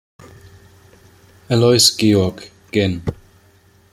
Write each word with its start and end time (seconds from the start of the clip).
Aloys 1.47 1.95
Georg, 1.95 2.49
gen. 2.71 3.03